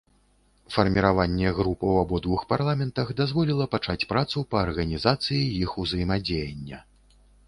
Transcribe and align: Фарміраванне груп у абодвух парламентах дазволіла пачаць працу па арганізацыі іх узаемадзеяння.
Фарміраванне 0.75 1.49
груп 1.57 1.83
у 1.89 1.91
абодвух 2.03 2.41
парламентах 2.53 3.11
дазволіла 3.19 3.67
пачаць 3.75 4.05
працу 4.13 4.37
па 4.55 4.61
арганізацыі 4.65 5.43
іх 5.63 5.77
узаемадзеяння. 5.85 6.79